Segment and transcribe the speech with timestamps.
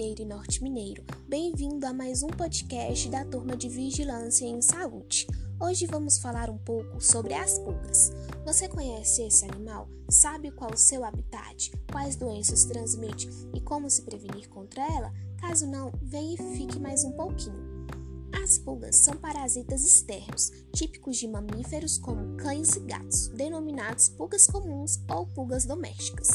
[0.00, 1.04] Norte Mineiro.
[1.28, 5.26] Bem-vindo a mais um podcast da turma de Vigilância em Saúde.
[5.60, 8.10] Hoje vamos falar um pouco sobre as pulgas.
[8.46, 9.90] Você conhece esse animal?
[10.08, 11.70] Sabe qual o seu habitat?
[11.92, 15.12] Quais doenças transmite e como se prevenir contra ela?
[15.38, 17.69] Caso não, vem e fique mais um pouquinho.
[18.32, 25.00] As pulgas são parasitas externos, típicos de mamíferos como cães e gatos, denominados pulgas comuns
[25.08, 26.28] ou pulgas domésticas.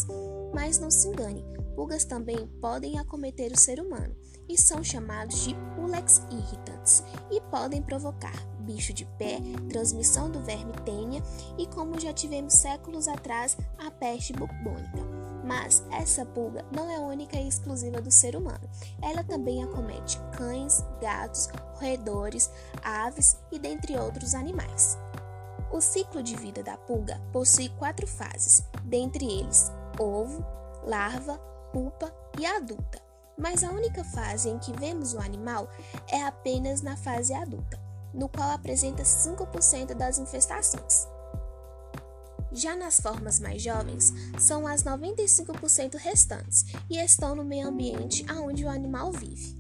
[0.54, 1.44] Mas não se engane,
[1.76, 4.16] pulgas também podem acometer o ser humano
[4.48, 10.74] e são chamados de pulex irritantes e podem provocar bicho de pé, transmissão do verme
[10.84, 11.22] tênia
[11.58, 15.15] e, como já tivemos séculos atrás, a peste bubônica.
[15.46, 18.68] Mas essa pulga não é única e exclusiva do ser humano.
[19.02, 22.50] Ela também acomete cães, gatos, roedores,
[22.84, 24.98] aves e dentre outros animais.
[25.72, 30.46] O ciclo de vida da pulga possui quatro fases, dentre eles ovo,
[30.84, 31.38] larva,
[31.72, 33.02] pupa e adulta.
[33.38, 35.70] Mas a única fase em que vemos o animal
[36.08, 37.80] é apenas na fase adulta,
[38.14, 41.08] no qual apresenta 5% das infestações.
[42.56, 48.64] Já nas formas mais jovens, são as 95% restantes e estão no meio ambiente onde
[48.64, 49.58] o animal vive.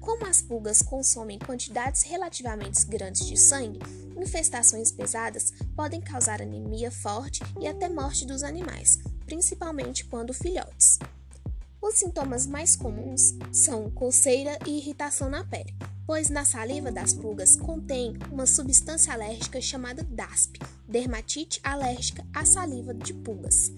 [0.00, 3.78] Como as pulgas consomem quantidades relativamente grandes de sangue,
[4.20, 10.98] infestações pesadas podem causar anemia forte e até morte dos animais, principalmente quando filhotes.
[11.80, 15.72] Os sintomas mais comuns são coceira e irritação na pele,
[16.06, 22.92] pois na saliva das pulgas contém uma substância alérgica chamada DASP, dermatite alérgica à saliva
[22.92, 23.70] de pulgas.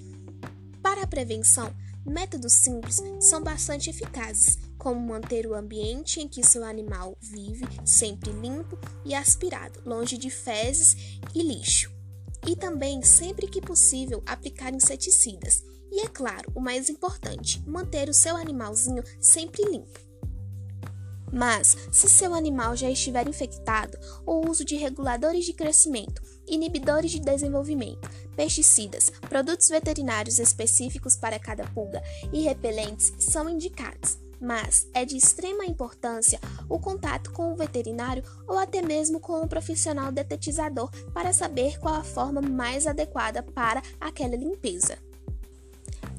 [0.83, 6.65] Para a prevenção, métodos simples são bastante eficazes, como manter o ambiente em que seu
[6.65, 11.91] animal vive sempre limpo e aspirado, longe de fezes e lixo.
[12.47, 15.65] E também, sempre que possível, aplicar inseticidas.
[15.91, 19.99] E é claro, o mais importante, manter o seu animalzinho sempre limpo.
[21.35, 27.19] Mas, se seu animal já estiver infectado, o uso de reguladores de crescimento, inibidores de
[27.19, 32.01] desenvolvimento, pesticidas, produtos veterinários específicos para cada pulga
[32.33, 34.17] e repelentes são indicados.
[34.41, 39.49] Mas é de extrema importância o contato com o veterinário ou até mesmo com o
[39.49, 44.99] profissional detetizador para saber qual a forma mais adequada para aquela limpeza.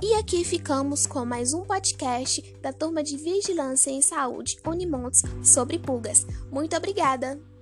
[0.07, 5.79] E aqui ficamos com mais um podcast da turma de Vigilância em Saúde Unimontes sobre
[5.79, 6.27] pulgas.
[6.51, 7.54] Muito obrigada!